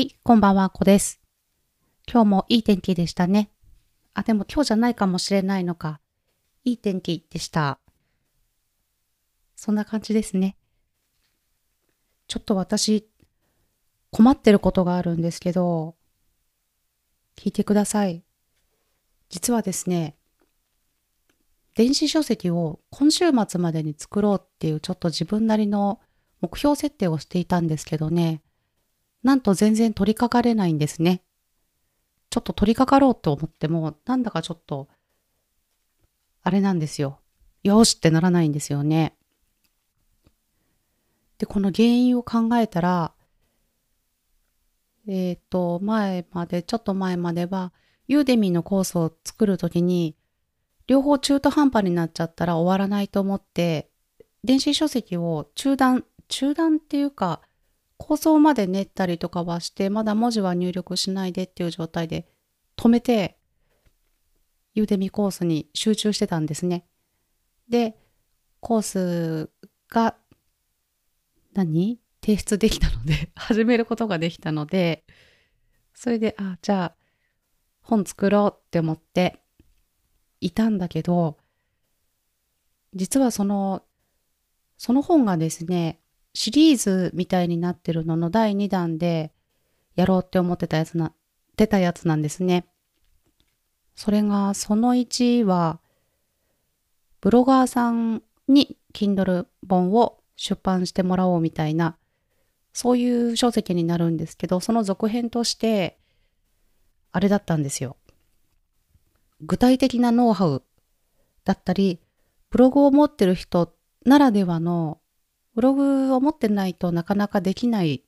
[0.00, 1.20] はい、こんばんは、こです。
[2.10, 3.50] 今日もいい天気でしたね。
[4.14, 6.00] あ、でも今日じゃないかもしれないのか。
[6.64, 7.78] いい天気でした。
[9.56, 10.56] そんな感じですね。
[12.28, 13.10] ちょっと私、
[14.10, 15.96] 困ってることがあるんですけど、
[17.36, 18.24] 聞いてください。
[19.28, 20.16] 実はですね、
[21.74, 26.00] 電子書籍を今週末までに作ろうっていうちょっと自分なりの
[26.40, 28.40] 目標設定をしていたんですけどね、
[29.22, 31.22] なんと全然取り掛かれないんですね。
[32.30, 34.88] ちょっと取り掛かろうと思っても、なんだかちょっと、
[36.42, 37.20] あれなんですよ。
[37.62, 39.16] よしってならないんですよね。
[41.38, 43.12] で、この原因を考えたら、
[45.08, 47.72] えっ、と、前まで、ちょっと前までは、
[48.06, 50.16] ユーデミーのコースを作るときに、
[50.86, 53.90] 両方中途半端になっちゃったら終わらないと思って、
[54.44, 57.40] 電子書籍を中断、中断っていうか、
[58.00, 62.26] 構想まで練ったりとかはして、まだ文字は入力しないでっていう状態で
[62.74, 63.36] 止めて、
[64.74, 66.86] ユーデミコースに集中してたんですね。
[67.68, 67.98] で、
[68.60, 69.50] コース
[69.90, 70.16] が
[71.52, 72.00] 何？
[72.22, 75.04] 提出できたので、 始めることができたので、
[75.92, 76.96] それで、あ、じゃあ、
[77.82, 79.42] 本作ろうって思って
[80.40, 81.36] いたんだけど、
[82.94, 83.84] 実はその、
[84.78, 85.99] その本がですね、
[86.32, 89.32] シリーズみたいになってるのの第2弾で
[89.96, 91.12] やろうって思ってたやつな、
[91.56, 92.66] 出たやつなんですね。
[93.96, 95.80] それが、その1は、
[97.20, 101.96] ブロガーさんに Kindle 本を出版してもらおうみたいな、
[102.72, 105.98] そういう書籍になるんですけど、その続編として、
[107.12, 107.96] あれだったんですよ。
[109.40, 110.62] 具体的なノウハウ
[111.44, 112.00] だったり、
[112.50, 113.74] ブログを持ってる人
[114.06, 114.99] ならではの、
[115.60, 118.02] ブログを持ってないとなかなかできない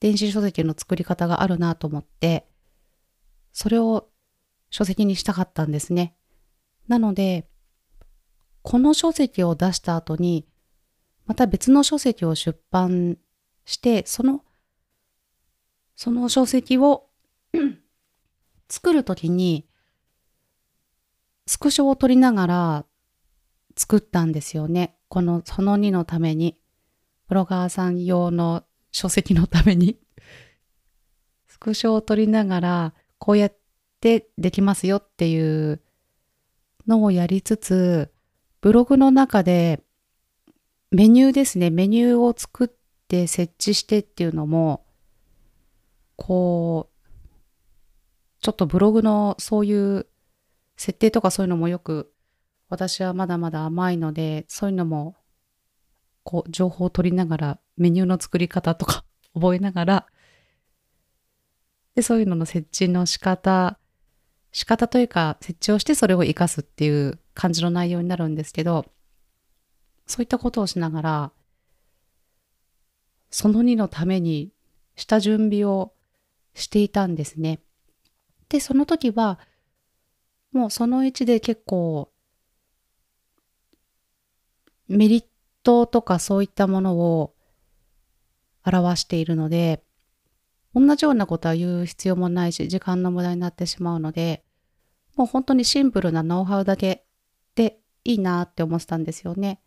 [0.00, 2.48] 電子書籍の作り方があるなと思って、
[3.52, 4.08] それを
[4.70, 6.16] 書籍にしたかったんですね。
[6.88, 7.48] なので、
[8.62, 10.48] この書籍を出した後に、
[11.26, 13.18] また別の書籍を出版
[13.64, 14.44] して、その、
[15.94, 17.06] その書籍を
[18.68, 19.68] 作るときに、
[21.46, 22.84] スクショを取りながら
[23.76, 24.96] 作ったんですよね。
[25.06, 26.59] この、その2のために。
[27.30, 29.96] ブロガーさん用の書籍のために。
[31.46, 33.56] スクショを取りながら、こうやっ
[34.00, 35.80] てできますよっていう
[36.88, 38.12] のをやりつつ、
[38.60, 39.80] ブログの中で
[40.90, 41.70] メニューですね。
[41.70, 42.68] メニューを作っ
[43.06, 44.84] て設置してっていうのも、
[46.16, 50.08] こう、ちょっとブログのそういう
[50.76, 52.12] 設定とかそういうのもよく
[52.68, 55.14] 私はまだまだ甘いので、そういうのも
[56.24, 59.04] こう情報を取りながらメニューの作り方とか
[59.34, 60.06] 覚えながら、
[61.94, 63.78] で、そういうのの設置の仕方、
[64.52, 68.86] 仕方というか設置をしてそれを活かすっていう感じの内容になるんですけど、
[70.06, 71.32] そういったことをしながら、
[73.30, 74.52] その2のために
[74.96, 75.92] した準備を
[76.54, 77.60] していたんですね。
[78.48, 79.38] で、その時は、
[80.52, 82.10] もうその1で結構、
[84.88, 85.24] メリッ
[85.62, 87.34] トとかそういったものを
[88.64, 89.82] 表しているので、
[90.74, 94.44] 同じようなことは言う必要もないし、時間の無駄になってしまうので、
[95.16, 97.04] もう本当にシンプルなノウハウだけ
[97.54, 99.60] でいいなって思ってたんですよね。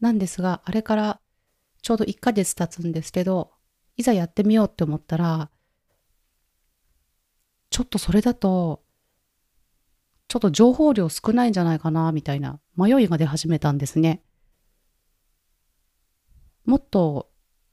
[0.00, 1.20] なんですが、あれから
[1.82, 3.52] ちょうど1ヶ月経つんですけど、
[3.96, 5.50] いざやってみようって思ったら、
[7.70, 8.82] ちょっとそれだと、
[10.26, 14.22] ちょっと情報量少ないんじゃないかな、みたいな迷いが出始めたんですね。
[16.70, 17.28] もっと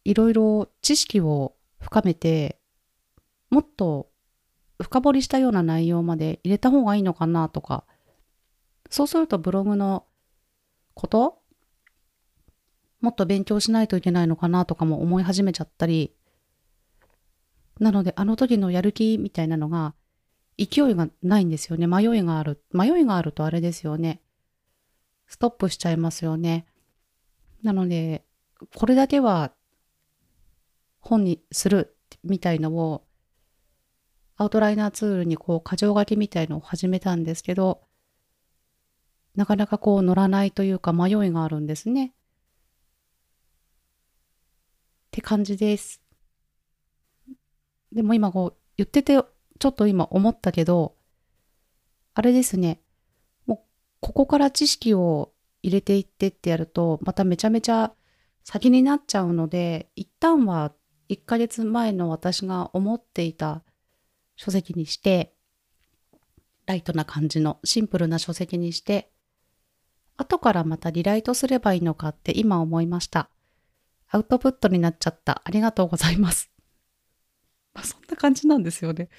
[0.05, 2.59] いろいろ知識を深めて、
[3.51, 4.09] もっと
[4.81, 7.83] 深掘りしたような内容まで入れた方がいいのかなとか、
[8.89, 10.07] そうするとブログの
[10.95, 11.37] こと
[12.99, 16.15] もっと勉強しないといけないのかなとかも思い始めちゃったり、
[17.79, 19.93] なのであの時のやる気みたいなのが
[20.57, 21.85] 勢いがないんですよね。
[21.85, 22.63] 迷いがある。
[22.73, 24.23] 迷いがあるとあれですよね。
[25.27, 26.65] ストップしちゃいますよね。
[27.61, 28.26] なので、
[28.75, 29.51] これだけは
[30.99, 33.03] 本にするみたいのを
[34.35, 37.81] アウトライナーツールにこう箇条書きみたいのを始めたんですけど、
[39.35, 42.07] なかなかこう乗らないというか迷いがあるんですね。
[42.07, 42.11] っ
[45.11, 46.01] て感じです。
[47.91, 49.13] でも今こう言ってて
[49.59, 50.95] ちょっと今思ったけど、
[52.13, 52.79] あれですね。
[53.47, 53.59] もう
[54.01, 55.31] ここから知識を
[55.63, 57.91] 入れていってってやると、まためちゃめちゃ
[58.49, 60.71] 先になっちゃうので、一旦は
[61.09, 63.61] 1ヶ月前の私が思っていた
[64.37, 65.33] 書籍にして、
[66.65, 69.11] ライトな感じのシンプルな書籍にして、
[70.15, 73.29] 後からまたリライトすればいいのかって今思いました。
[74.07, 75.41] アウトプットになっちゃった。
[75.43, 76.49] ありがとうございます。
[77.75, 79.09] まあ、そんな感じなんですよね。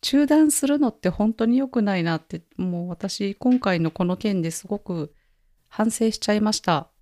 [0.00, 5.12] 中断するのって本当に良くないなって、もう私今回のこの件ですごく
[5.66, 6.93] 反省しちゃいました。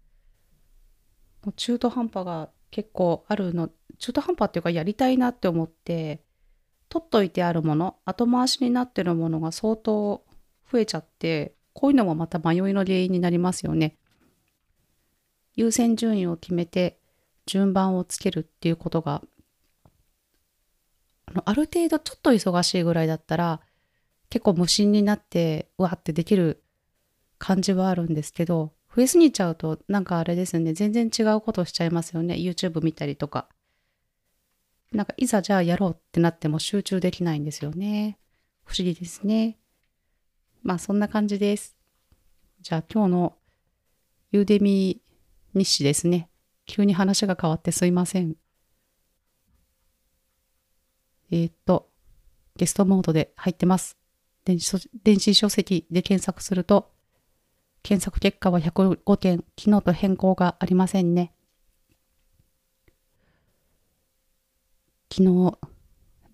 [1.45, 6.23] もう中途半端が結構あるの、中途半端っていうかやりたいなって思って、
[6.89, 10.25] 取っといてあるもの、後回しになってるものが相当
[10.71, 13.97] 増えちゃって、こういうのもまた迷いの原因になりますよね。
[15.55, 16.99] 優先順位を決めて
[17.47, 19.23] 順番をつけるっていうことが
[21.27, 23.61] あのある程度ちょっと忙しいぐらいだったら
[24.31, 26.63] 結構無心になってうわってできる
[27.39, 30.75] 感じはあるんですけど増えすぎちゃうとなんかあれですよね。
[30.75, 32.35] 全然違うことしちゃいますよね。
[32.35, 33.49] YouTube 見たりとか。
[34.93, 38.19] なんかいざじゃあやろうってなっても集中できないんですよね。
[38.65, 39.59] 不思議ですね。
[40.63, 41.77] まあそんな感じです。
[42.61, 43.37] じゃあ今日の
[44.31, 45.01] ユーデミ
[45.55, 46.29] 日誌ですね。
[46.67, 48.37] 急に話が変わってすいません。
[51.31, 51.89] えー、っと、
[52.57, 53.97] ゲストモードで入ってます。
[54.45, 56.93] 電子電子書籍で検索すると、
[57.83, 61.33] 検索結果は105件、昨日と変更がありませんね。
[65.13, 65.59] 昨日、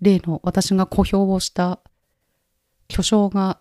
[0.00, 1.80] 例の私が公表をした
[2.86, 3.58] 巨匠が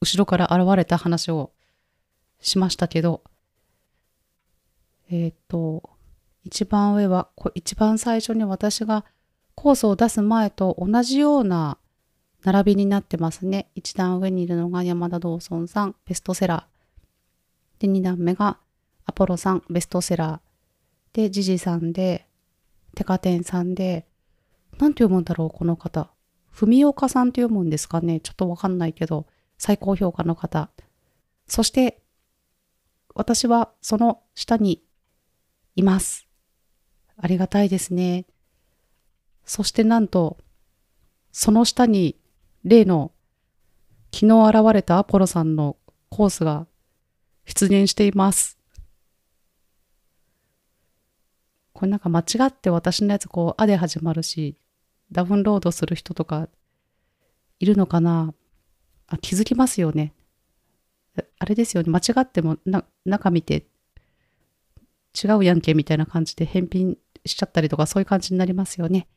[0.00, 1.52] 後ろから現れた話を
[2.40, 3.22] しましたけど、
[5.10, 5.90] えっ、と、
[6.42, 9.04] 一番上は、一番最初に私が
[9.54, 11.78] コースを出す前と同じような
[12.44, 13.70] 並びになってますね。
[13.74, 17.80] 一段上にいるのが山田道尊さん、ベストセラー。
[17.80, 18.58] で、二段目が
[19.04, 21.16] アポロさん、ベストセラー。
[21.16, 22.26] で、ジジさんで、
[22.94, 24.06] テカテンさんで、
[24.78, 26.10] なんて読むんだろう、この方。
[26.50, 30.70] 文岡さんって読むんですかねちょっとわかんないけど、最高評価の方。
[31.46, 32.02] そして、
[33.14, 34.82] 私はその下に
[35.76, 36.26] います。
[37.16, 38.26] ありがたいですね。
[39.44, 40.38] そしてなんと、
[41.30, 42.16] その下に
[42.64, 43.12] 例の
[44.14, 45.76] 昨日現れたアポロさんの
[46.08, 46.66] コースが
[47.44, 48.58] 出現しています。
[51.72, 54.56] これなんか間違って私のやつこう、あで始まるし、
[55.10, 56.48] ダウンロードする人とか
[57.58, 58.32] いるのかな？
[59.08, 60.14] あ、気づきますよね。
[61.38, 61.90] あれですよね。
[61.90, 63.66] 間違ってもな中見て
[65.22, 69.08] 違うやんけみたいな感じで返品しちゃったりとかそういう感じになりますよね。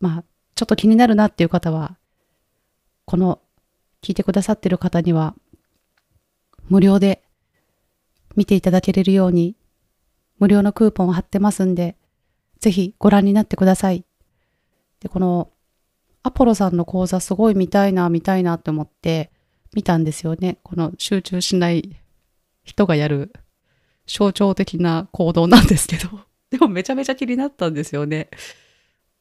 [0.00, 1.96] まあ、ちょっと気になるなっていう方は、
[3.04, 3.40] この
[4.02, 5.34] 聞いてくださってる方には、
[6.68, 7.22] 無料で
[8.36, 9.56] 見ていただけれるように、
[10.38, 11.96] 無料のクーポンを貼ってますんで、
[12.60, 14.04] ぜひご覧になってください。
[15.00, 15.50] で、この、
[16.22, 19.30] アポロさんの講座すごい見たいな、見たいなって思って
[19.74, 20.58] 見たんですよね。
[20.62, 21.96] この集中しない
[22.62, 23.32] 人がやる
[24.06, 26.08] 象徴的な行動なんですけど、
[26.50, 28.28] でもめちゃめちゃ気になったんですよね。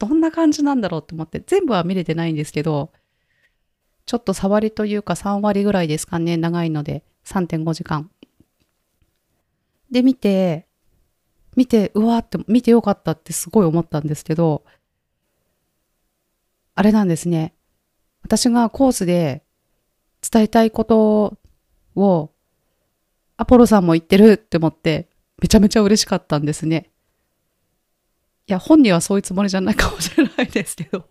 [0.06, 2.92] どんな感じなんだろうと思って、全部は見れてないんですけど、
[4.06, 8.12] ちょっと触りというか3割ぐらいですかね、長いので、3.5時間。
[9.90, 10.68] で、見て、
[11.56, 14.66] 見て、うわーって、見てよかったってすごい思ったんですけど、
[16.76, 17.54] あれなんですね。
[18.24, 19.46] 私がコースで
[20.30, 21.38] 伝えたいこと
[21.96, 22.32] を、
[23.38, 25.08] アポロさんも言ってるって思って、
[25.42, 26.90] めちゃめちゃ嬉しかったんですね。
[28.48, 31.08] いや、本人はそういうつもりじゃないかもしれないですけど、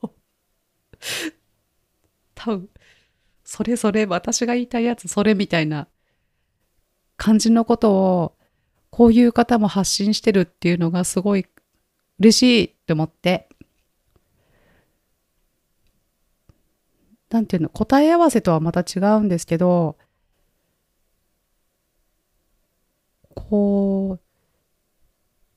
[2.35, 2.69] 多分、
[3.45, 5.89] それそれ、私が言いたいやつ、それみたいな
[7.17, 8.37] 感じのことを、
[8.91, 11.47] こういう方も発信してるっていうのがすごい
[12.19, 13.49] 嬉しいって思って、
[17.31, 19.97] なんていうの、答え合わせとはまた違うんですけど、
[23.35, 24.21] こう、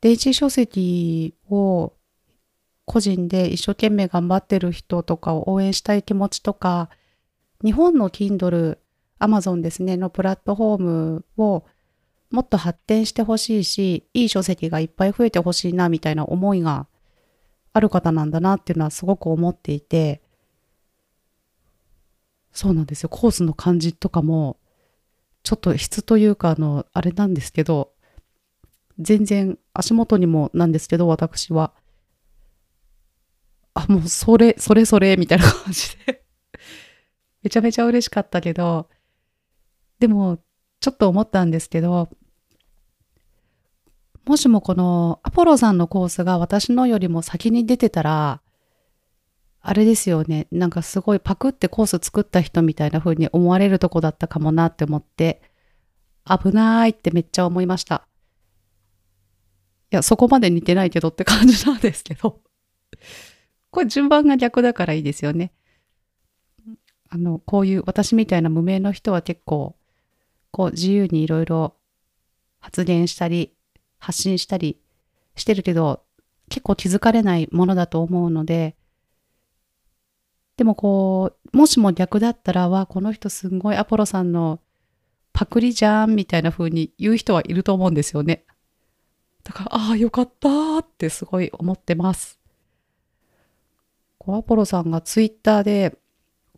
[0.01, 1.93] 電子書籍を
[2.85, 6.89] 個人で一生懸命頑張ってる人とかを応援したい気持ちとか、
[7.63, 8.77] 日本の Kindle、
[9.19, 11.65] Amazon ですね、のプラットフォームを
[12.31, 16.87] もっと発展してほしいし、いい書籍がいっぱい増えてほしいな、みたいな思いが
[17.73, 20.21] ある方なんだなっていうのはすごく思っていて、
[22.51, 23.09] そうなんですよ。
[23.09, 24.57] コースの感じとかも、
[25.43, 27.91] ちょっと質というか、あの、あれなんですけど、
[28.99, 31.73] 全然足元にもなんですけど、私は。
[33.73, 36.23] あ、もうそれ、それそれ、みたいな感じで
[37.43, 38.89] めちゃめちゃ嬉しかったけど、
[39.99, 40.39] でも、
[40.79, 42.09] ちょっと思ったんですけど、
[44.25, 48.41] もしもこのアポロさんのコースが私のよりも先に出てたら、
[49.61, 50.47] あれですよね。
[50.51, 55.41] なんかすごいパクってコース作った人みたいな風に思われるとこだったかもなって思って、
[56.25, 58.07] 危ないってめっちゃ思いました。
[59.91, 62.41] いや、そこまで似てないけどって感じなんですけど。
[63.71, 65.51] これ順番が逆だからいいですよね。
[67.09, 69.77] あの、こういう私みたいな無名の人は結構、
[70.51, 71.75] こう自由にいろいろ
[72.59, 73.53] 発言したり、
[73.99, 74.79] 発信したり
[75.35, 76.03] してるけど、
[76.49, 78.75] 結構気づかれないものだと思うので、
[80.57, 84.61] でもこう、もしも逆だったら、わ、この人すんごいアポロさんの
[85.33, 88.45] パクリじゃんみたいな風に言う人はいると思うんですよね。
[89.45, 92.39] だから、ああ、よかったってすごい思ってます。
[94.17, 95.97] こうアポロさんがツイッターで、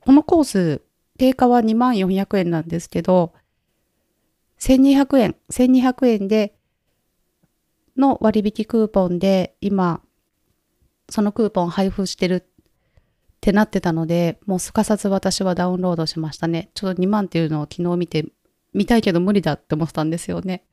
[0.02, 0.82] このコース、
[1.20, 3.34] 定価は2万400円なんですけど、
[4.60, 6.56] 1200円、1200円で、
[7.98, 10.02] の割引クーポンで、今、
[11.10, 12.44] そのクーポン配布してるっ
[13.42, 16.70] てなってたので、もうすかさず私はダウンロードしましたね。
[16.74, 18.26] ちょっと2万っていうのを昨日見て
[18.74, 20.64] 見たいけど無理だって思ってたんですよね。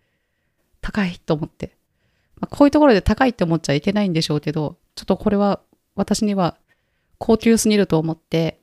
[0.80, 1.76] 高いと思って。
[2.44, 5.60] まあ、こういうところで高いって思っちゃいけないんでしょうけど、ちょっとこれは
[5.94, 6.58] 私には
[7.16, 8.60] 高級すぎると思って、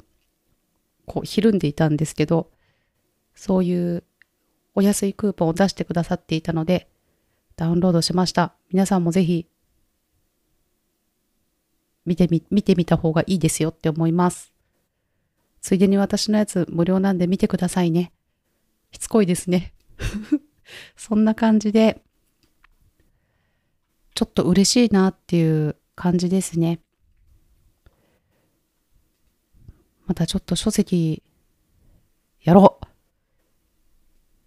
[1.07, 2.51] こう、ひるんでいたんですけど、
[3.33, 4.03] そういう
[4.75, 6.89] お安いクーポンを出してくださっていたので、
[7.55, 8.53] ダウンロードしました。
[8.69, 9.47] 皆さんもぜひ、
[12.05, 14.53] 見てみ、見てみた方がいいですよって思います。
[15.59, 18.11] ついでに私のやつ無料なんで見てくださいね。
[18.91, 19.73] しつこいですね。
[20.95, 22.03] そんな感じで、
[24.21, 26.79] ちょっと嬉しいなっていう感じですね。
[30.05, 31.23] またちょっと書籍
[32.43, 32.85] やろう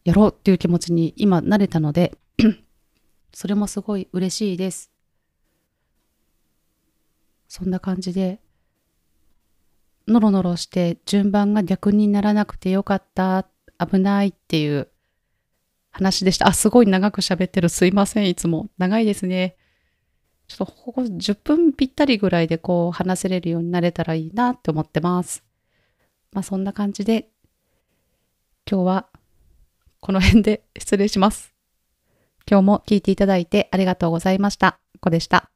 [0.04, 2.16] やろうっていう気持ちに今慣れたので
[3.34, 4.92] それもすごい嬉しいです。
[7.48, 8.38] そんな感じで、
[10.06, 13.48] ノロノロして順番が逆にならなくてよかった
[13.84, 14.88] 危ないっていう
[15.90, 16.46] 話でした。
[16.46, 17.68] あ、すごい長く喋ってる。
[17.68, 18.28] すいません。
[18.28, 18.68] いつも。
[18.78, 19.56] 長いですね。
[20.46, 25.42] ちょっとここ10分ぴったりぐらいでこう話せれるようになれたらいいなって思ってます。
[26.32, 27.28] まあそんな感じで
[28.70, 29.08] 今日は
[30.00, 31.54] この辺で失礼します。
[32.48, 34.78] 今日も聞いていただいてありがとうございました。
[35.04, 35.53] こでした。